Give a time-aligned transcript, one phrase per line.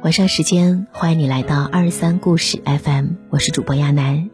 [0.00, 4.30] 晚上时间，欢迎你来到二三故事 FM，我是主播亚楠。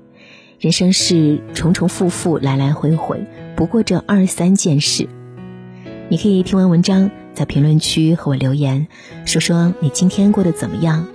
[0.60, 3.24] 人生是重重复复，来来回回，
[3.56, 5.08] 不过这二三件事。
[6.10, 8.88] 你可以听完文章，在评论区和我留言，
[9.24, 11.06] 说说你今天过得怎么样，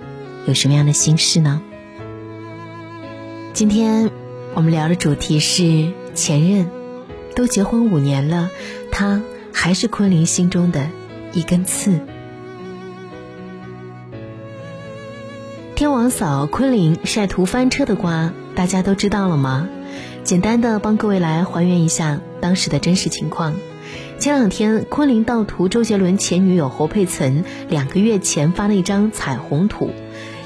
[0.48, 1.62] 有什么样的心事呢？
[3.52, 4.10] 今天
[4.54, 6.68] 我们聊的主题是前任，
[7.36, 8.50] 都结婚五年了，
[8.90, 9.22] 他
[9.52, 10.88] 还是昆凌心中的
[11.32, 12.00] 一根刺。
[16.00, 19.68] 王嫂昆凌晒图翻车的瓜，大家都知道了吗？
[20.24, 23.52] 简单的帮各位来还原一下当时的真实情况。
[24.18, 29.90] 前两天，昆凌盗图周杰伦前女友侯佩岑两个月前发了一张彩虹图，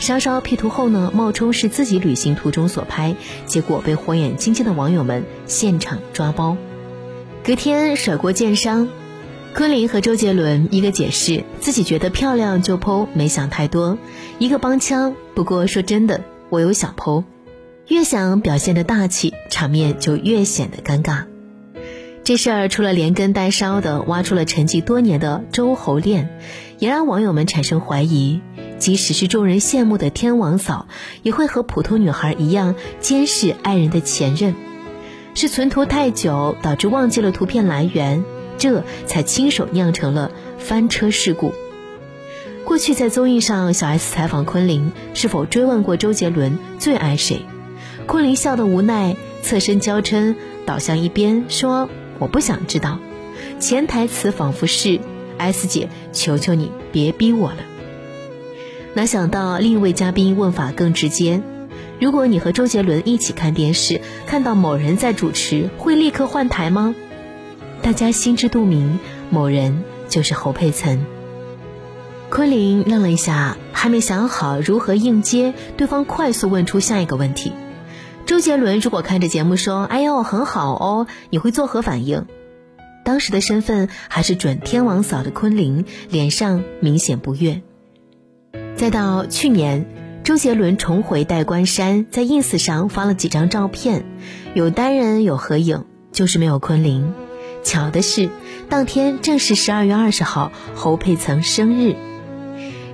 [0.00, 3.14] 稍稍 P 图后呢，冒充是自己旅行途中所拍，
[3.46, 6.56] 结果被火眼金睛的网友们现场抓包。
[7.44, 8.88] 隔天甩锅见伤。
[9.54, 13.98] 昆凌和周杰伦，一个解释自己觉得漂亮就剖，没想太多；
[14.40, 17.22] 一个帮腔，不过说真的，我有小剖。
[17.86, 21.26] 越想表现的大气，场面就越显得尴尬。
[22.24, 26.36] 这事儿除了连根带梢的挖出了沉寂多年的周侯恋，
[26.80, 28.40] 也让网友们产生怀疑：
[28.80, 30.88] 即使是众人羡慕的天王嫂，
[31.22, 34.56] 也会和普通女孩一样监视爱人的前任？
[35.36, 38.24] 是存图太久导致忘记了图片来源？
[38.64, 41.52] 这才亲手酿成了翻车事故。
[42.64, 47.42] 过去在综艺上，小 S 采访昆凌是否追问过周杰伦最爱谁，
[48.06, 50.34] 昆凌笑得无奈，侧身娇嗔，
[50.64, 53.00] 倒向一边说：“我不想知道。”
[53.60, 54.98] 潜台词仿佛是
[55.36, 57.58] ：“S 姐，求求你别逼我了。”
[58.96, 61.42] 哪想到另一位嘉宾问法更直接
[62.00, 66.94] ：“如果你和周杰伦一起看电视，看到某人在主持，会立刻换台吗？”
[67.84, 71.04] 大家心知肚明，某人就是侯佩岑。
[72.30, 77.52] 昆凌愣了一下，还没想好如何应接，对方快速问出下一个问题：
[78.24, 82.24] 周杰伦如果看着节目说“哎呦，很好哦”，你会作何反应？
[83.04, 87.60] 当时的身份还是准天王嫂的昆凌，脸上明显不悦。
[88.76, 89.84] 再到去年，
[90.24, 94.06] 周杰伦重回戴冠山，在 ins 上发了几张照片，
[94.54, 97.12] 有单人有合影，就是没有昆凌。
[97.64, 98.28] 巧的是，
[98.68, 101.96] 当天正是十二月二十号，侯佩岑生日。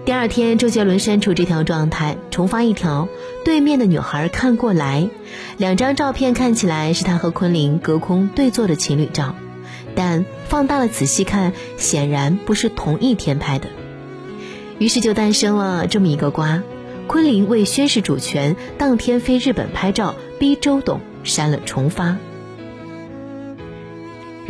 [0.06, 3.08] 第二天，周杰伦删除这条状态，重发一条
[3.44, 5.10] ：“对面的女孩看过来。”
[5.58, 9.34] 两张照片看起来是他和昆凌隔空对坐的情侣照，
[9.94, 13.68] 但放大了仔细看，显然不是同一天拍的。
[14.78, 16.62] 于是就诞生了这么一个瓜：
[17.06, 22.16] 昆凌为宣示主权，当天飞日本拍照，逼周董删了重发。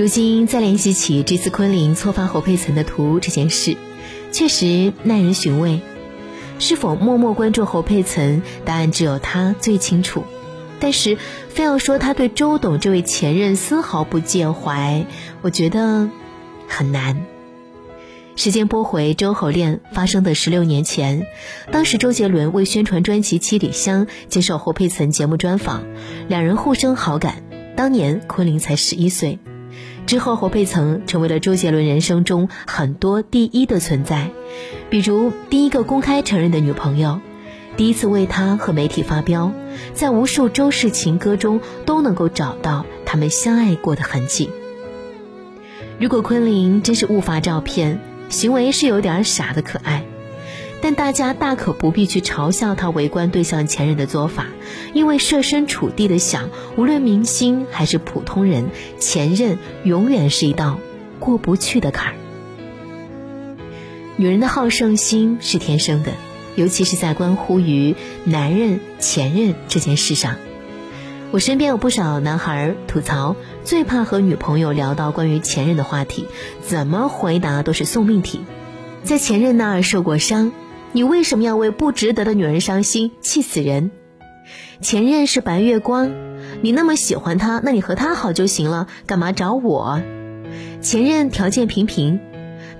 [0.00, 3.76] 如今再联系起这次昆凌错发侯佩岑的图这件事，
[4.32, 5.82] 确实耐人寻味。
[6.58, 10.24] 是否默默关注侯佩岑，答案只有他最清楚。
[10.80, 11.18] 但是，
[11.50, 15.04] 非要说他对周董这位前任丝毫不介怀，
[15.42, 16.08] 我觉得
[16.66, 17.26] 很难。
[18.36, 21.26] 时间拨回周侯恋发生的十六年前，
[21.70, 25.82] 当时周杰伦为宣传专辑《七里香》接受侯佩岑节目专访，
[26.26, 27.42] 两人互生好感。
[27.76, 29.38] 当年昆凌才十一岁。
[30.10, 34.32] 之后，侯佩岑成为了周杰伦人生中很多第一的存在，
[34.90, 37.20] 比如第一个公开承认的女朋友，
[37.76, 39.52] 第一次为他和媒体发飙，
[39.94, 44.50] 在无数周氏情歌中都能够找到他们相爱过的痕迹。
[46.00, 48.00] 如果昆凌真是误发照片，
[48.30, 50.09] 行为是有点傻的可爱。
[50.82, 54.46] 但大家大可不必去嘲笑他围观对象前任的做法，
[54.94, 60.78] 因为设身处地的想，无论明星还是普通人，前任永远是一道
[61.18, 62.14] 过不去的坎儿。
[64.16, 66.12] 女人的好胜心是天生的，
[66.54, 70.36] 尤其是在关乎于男人前任这件事上。
[71.30, 76.26] 我身边有不少男孩吐槽，最怕和女朋友聊到关于前任的话题，
[76.66, 78.40] 怎么回答都是送命题，
[79.04, 80.52] 在前任那儿受过伤。
[80.92, 83.12] 你为什么要为不值得的女人伤心？
[83.20, 83.92] 气死人！
[84.80, 86.10] 前任是白月光，
[86.62, 90.02] 你那么喜欢他，那你和他好就行了，干嘛找我？
[90.80, 92.18] 前任条件平平，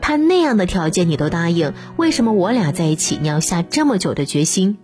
[0.00, 4.78] 他那样的条件你都答应，为什么我俩在一起你要下这么久的决心？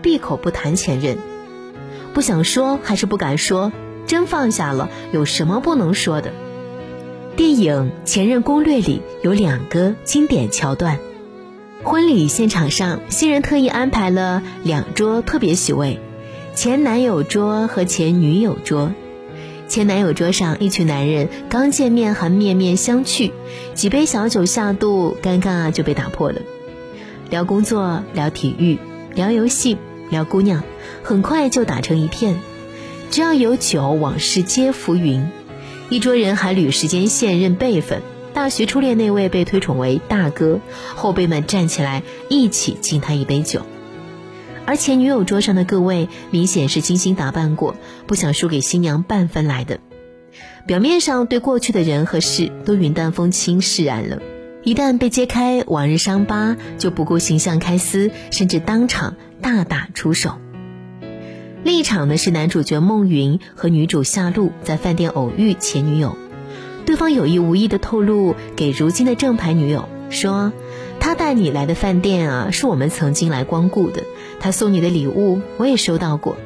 [0.00, 1.18] 闭口不谈前任，
[2.12, 3.72] 不想说还是不敢说？
[4.06, 6.30] 真放下了，有什么不能说的？
[7.34, 11.00] 电影《前任攻略》里有两个经典桥段。
[11.84, 16.00] 婚礼现场上，新人特意安排了两桌特别席位，
[16.54, 18.90] 前男友桌和前女友桌。
[19.68, 23.32] 前男友桌上，一群男人刚见面还面面相觑，
[23.74, 26.40] 几杯小酒下肚，尴尬就被打破了。
[27.28, 28.78] 聊工作，聊体育，
[29.14, 29.76] 聊游戏，
[30.08, 30.62] 聊姑娘，
[31.02, 32.40] 很快就打成一片。
[33.10, 35.28] 只要有酒，往事皆浮云。
[35.90, 38.00] 一桌人还捋时间线认辈分。
[38.34, 40.58] 大学初恋那位被推崇为大哥，
[40.96, 43.62] 后辈们站起来一起敬他一杯酒。
[44.66, 47.76] 而前女友桌上的各位明显是精心打扮过，
[48.08, 49.78] 不想输给新娘半分来的。
[50.66, 54.20] 表面上对过去的人和事都云淡风轻释然了，
[54.64, 60.38] 一旦被揭开往日伤疤，就不顾形象开撕，甚至当场大打出手。
[61.62, 66.16] 另一场呢是男主角孟云和女主夏露在饭店偶遇前女友，
[66.94, 70.52] 对方有意无意的透露给如今的正牌女友说，
[71.00, 74.04] 他带你来的饭店啊是我们曾经来光顾的，
[74.38, 76.36] 他送你的礼物我也收到过。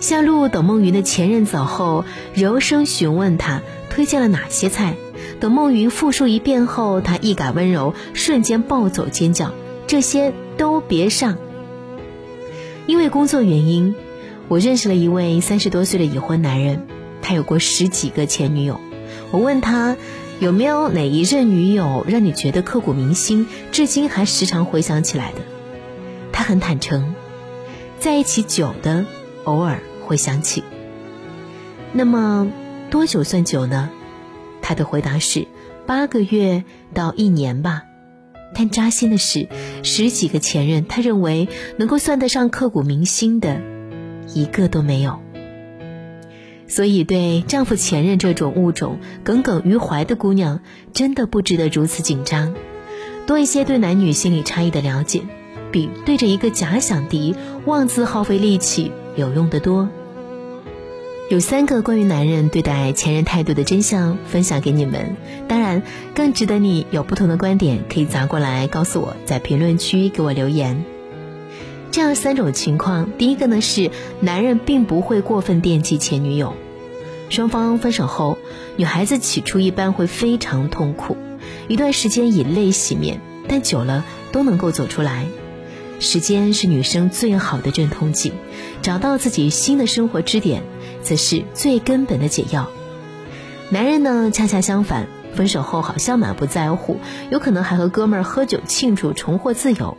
[0.00, 3.60] 夏露等孟云的前任走后，柔声询问他
[3.90, 4.96] 推荐了哪些菜，
[5.38, 9.52] 等孟云复述一遍后，他一改温柔，瞬间暴走尖叫，
[9.86, 11.36] 这些都别上。
[12.86, 13.94] 因为工作原因。
[14.48, 16.86] 我认识了一位三十多岁的已婚男人，
[17.20, 18.80] 他有过十几个前女友。
[19.30, 19.96] 我问他
[20.40, 25.38] 有没有哪一任女友让你觉得刻骨铭心，至今还时常回想起来的？
[26.32, 27.14] 他很坦诚，
[27.98, 29.04] 在一起久的
[29.44, 30.62] 偶尔会想起。
[31.92, 32.50] 那么
[32.90, 33.90] 多久算久呢？
[34.62, 35.46] 他的回答是
[35.86, 36.64] 八个月
[36.94, 37.84] 到一年吧。
[38.54, 39.48] 但扎心的是，
[39.82, 43.60] 十几个前任，他认为能够算得上刻骨铭心的。
[44.34, 45.20] 一个都没有，
[46.68, 50.60] 所以对丈夫前任这种物种耿耿于怀的姑娘，
[50.92, 52.54] 真的不值得如此紧张。
[53.26, 55.22] 多一些对男女心理差异的了解，
[55.72, 57.34] 比对着一个假想敌
[57.66, 59.88] 妄自耗费力气有用得多。
[61.30, 65.14] 有三个关于男人对待前任态度的真相分享给你们，
[65.46, 65.82] 当然
[66.14, 70.84] 更值得你有不同的观点可以砸过来告诉我，在评论区给我留言。
[71.98, 73.90] 这样三种情况，第一个呢是
[74.20, 76.54] 男人并不会过分惦记前女友，
[77.28, 78.38] 双方分手后，
[78.76, 81.16] 女孩子起初一般会非常痛苦，
[81.66, 85.26] 一段时间以泪洗面，但久了都能够走出来。
[85.98, 88.32] 时间是女生最好的镇痛剂，
[88.80, 90.62] 找到自己新的生活支点，
[91.02, 92.70] 则是最根本的解药。
[93.70, 97.00] 男人呢恰恰相反，分手后好像满不在乎，
[97.32, 99.98] 有可能还和哥们儿喝酒庆祝重获自由。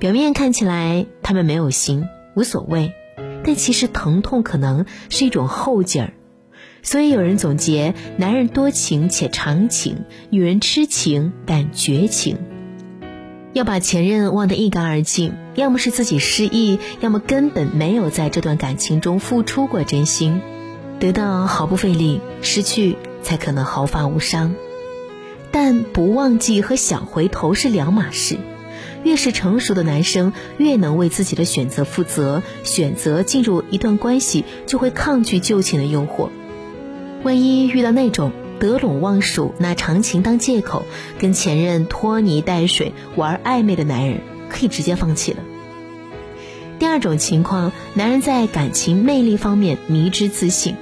[0.00, 2.94] 表面看起来他们没有心，无所谓，
[3.44, 6.14] 但其实疼痛可能是一种后劲儿。
[6.82, 12.38] 所以有人总结：男人多情且长情，女人痴情但绝情。
[13.52, 20.40] 要把前任忘得一干二净，要么是自己失忆，要么根本没有在这段感情中付出过真心。
[20.98, 24.54] 得到毫不费力，失去才可能毫发无伤。
[25.50, 28.38] 但不忘记和想回头是两码事。
[29.04, 32.42] 越是成熟的男生，越能为自己的选择负责。
[32.64, 36.28] 选择进入一段关系，就会抗拒旧情的诱惑。
[37.22, 40.84] 万一遇到那种得陇望蜀、拿长情当借口，
[41.18, 45.38] 跟前任拖泥带水、玩暧昧的男人，可以直接放弃了。
[46.78, 50.76] 第二种情况，男人在感情魅力方面迷之自信，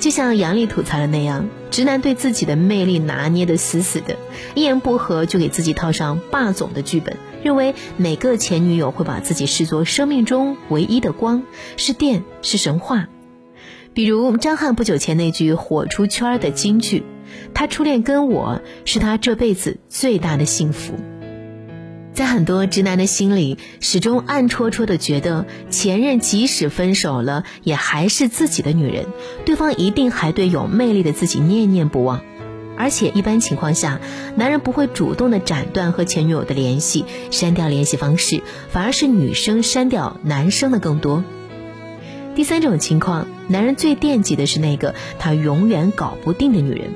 [0.00, 1.48] 就像杨丽吐槽的那样。
[1.70, 4.16] 直男对自己的魅力拿捏的死死的，
[4.54, 11.42] 一言不合就给自己套上霸总的剧本，认为每个前女友会把自己视作生命中唯一的光，
[11.76, 13.08] 是电，是神话。
[13.94, 17.04] 比如张翰不久前那句火出圈的金句
[17.52, 20.94] ：“他初恋跟我是他这辈子最大的幸福。”
[22.14, 29.06] 在很多直男的心里，始终暗戳戳的觉得前任即使分手了，也还是自己的女人，
[29.46, 32.20] 对方一定还对有魅力的自己念念不忘。
[32.76, 34.00] 而且一般情况下，
[34.34, 41.22] 男人不会主动的斩断和前女友的联系，删掉联系方式，反而是女生删掉男生的更多。
[42.34, 46.90] 第三种情况，男人最惦记的是那个他永远搞不定的女人。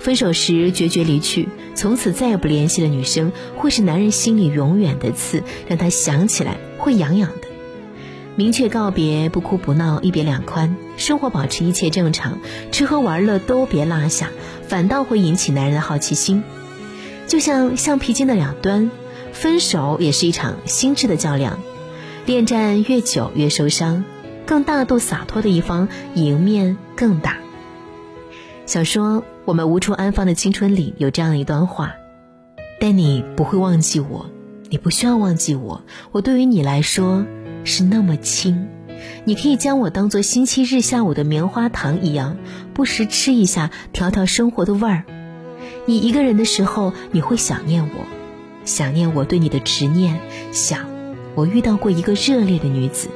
[0.00, 7.48] 分手时决绝离去，从此再也不联系的女生，会是男人心里永远的刺，让他想起来会痒痒的。
[8.36, 12.38] 明确告别，不哭不闹，一别两宽，生活保持一切正常，
[12.70, 14.30] 吃喝玩乐都别落下，
[14.68, 16.44] 反倒会引起男人的好奇心。
[17.26, 18.90] 就像橡皮筋的两端，
[19.32, 21.58] 分手也是一场心智的较量，
[22.26, 24.04] 恋战越久越受伤，
[24.46, 27.38] 更大度洒脱的一方赢面更大。
[28.66, 29.24] 小说。
[29.48, 31.94] 我们无处安放的青春里有这样一段话，
[32.78, 34.26] 但你不会忘记我，
[34.68, 35.80] 你不需要忘记我，
[36.12, 37.24] 我对于你来说
[37.64, 38.68] 是那么轻，
[39.24, 42.36] 你可以将我当做星期日下午的棉花糖一样，
[42.74, 45.04] 不时吃一下，调调生活的味儿。
[45.86, 48.06] 你一个人的时候，你会想念我，
[48.64, 50.20] 想念我对你的执念，
[50.52, 50.86] 想
[51.34, 53.08] 我遇到过一个热烈的女子。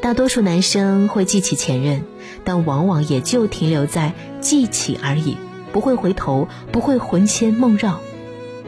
[0.00, 2.02] 大多数男生会记起前任，
[2.44, 5.36] 但往往也就停留在记起而已，
[5.72, 8.00] 不会回头，不会魂牵梦绕。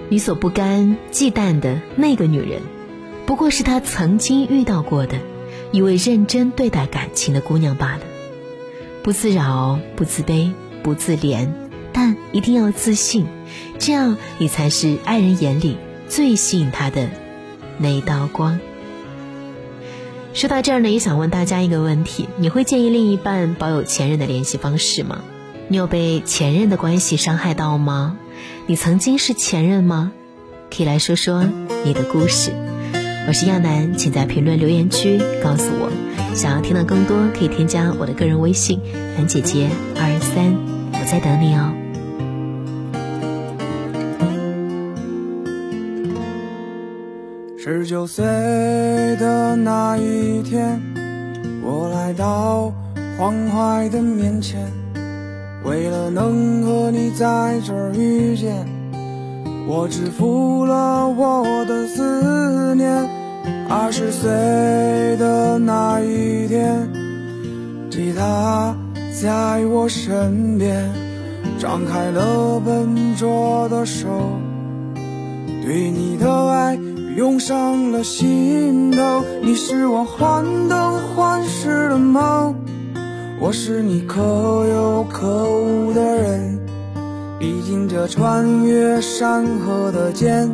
[0.09, 2.61] 你所不甘、忌惮的那个女人，
[3.27, 5.19] 不过是他曾经遇到过的
[5.75, 8.03] 一位认真对待感情的姑娘罢了。
[9.03, 10.53] 不自扰，不自卑，
[10.85, 11.49] 不自怜，
[11.93, 13.27] 但一定要自信，
[13.81, 15.77] 这样你才是爱人眼里
[16.09, 17.11] 最吸引他的
[17.79, 18.61] 那一道光。
[20.33, 25.25] 说到这儿呢，也想问大家一个问题：你会建议另一半保有前任的联系方式吗？
[25.67, 28.17] 你有被前任的关系伤害到吗？
[28.69, 30.13] 你曾经是前任吗？
[30.71, 31.45] 可以来说说
[31.85, 32.53] 你的故事。
[33.27, 35.91] 我是亚楠，请在评论留言区告诉我。
[36.35, 38.79] 想要听到更多，可以添加我的个人微信
[39.17, 39.67] “楠姐姐
[39.97, 40.55] 二三”，
[40.93, 41.73] 我在等你哦。
[47.57, 48.23] 十九岁
[49.19, 50.79] 的那一天，
[51.63, 52.71] 我来到
[53.17, 54.61] 黄淮的面前。
[55.65, 58.67] 为了能和你在这儿遇见，
[59.67, 63.09] 我支付了我的思念。
[63.69, 64.31] 二十岁
[65.17, 66.89] 的那一天，
[67.91, 68.77] 吉他
[69.21, 70.91] 在我身边，
[71.59, 74.07] 张开了笨拙的手，
[75.65, 76.79] 对你的爱
[77.17, 79.25] 涌上了心头。
[79.43, 82.55] 你是我患得患失的梦。
[83.41, 86.59] 我是你可有可无的人，
[87.45, 90.51] 毕竟这穿越山河的剑，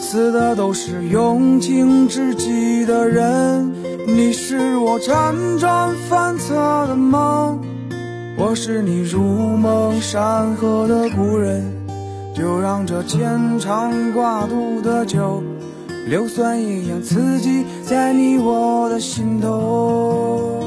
[0.00, 3.72] 刺的都是用情至极的人。
[4.06, 6.54] 你是我辗转反侧
[6.86, 7.58] 的梦，
[8.36, 11.74] 我是你如梦山河的故人。
[12.36, 15.42] 就让这牵肠挂肚的酒，
[16.06, 20.62] 硫酸一样刺激在你我的心头。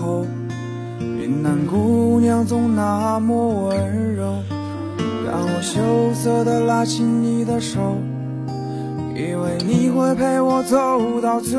[0.00, 0.26] 候，
[1.00, 4.42] 云南姑娘总那么温柔，
[5.26, 7.98] 让我羞涩的拉起你的手，
[9.14, 11.58] 以为你会陪我走到最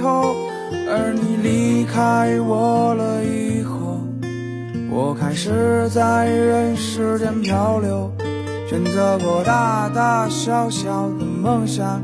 [0.00, 0.34] 后。
[0.88, 4.00] 而你离开我了以后，
[4.90, 8.10] 我开始在人世间漂流，
[8.68, 12.02] 选择过大大小小的梦想。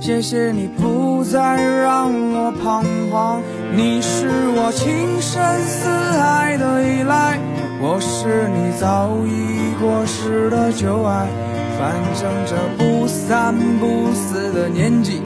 [0.00, 2.84] 谢谢你不再让我彷，
[3.72, 7.38] 你是我情深似海的依赖，
[7.80, 11.26] 我是你早已过时的旧爱。
[11.78, 15.20] 反正这不三不四的年纪，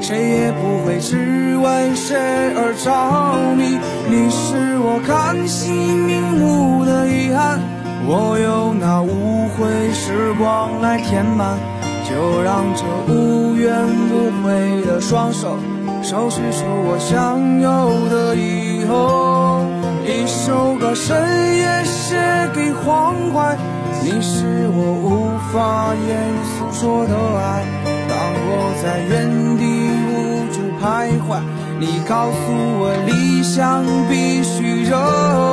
[0.00, 2.16] 谁也不会只为谁
[2.54, 3.78] 而着迷。
[4.08, 7.60] 你是我看戏瞑目的遗憾，
[8.06, 11.58] 我有那无悔时光来填满。
[12.08, 13.74] 就让这无怨
[14.12, 15.58] 无悔的双手，
[16.08, 19.66] 收拾出我想要的以后。
[20.06, 21.16] 一首歌深
[21.56, 22.14] 夜写
[22.54, 23.56] 给黄淮，
[24.04, 27.66] 你是我无法言诉说的爱。
[28.08, 29.66] 当我在原地
[30.06, 31.42] 无助徘徊，
[31.80, 34.96] 你告诉我理想必须热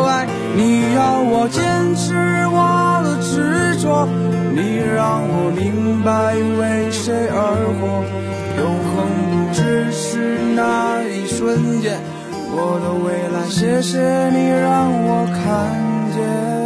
[0.06, 0.28] 爱。
[0.56, 2.14] 你要我坚持
[2.54, 4.08] 我的执着。
[4.54, 7.42] 你让我明白为谁而
[7.82, 8.06] 活，
[10.56, 12.00] 那一瞬间，
[12.52, 15.42] 我的未来，谢谢你让我看
[16.14, 16.63] 见。